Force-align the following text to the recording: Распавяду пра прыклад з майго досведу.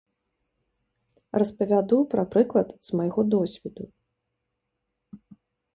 Распавяду 1.43 1.97
пра 2.15 2.23
прыклад 2.33 2.67
з 2.89 3.01
майго 3.01 3.21
досведу. 3.35 3.83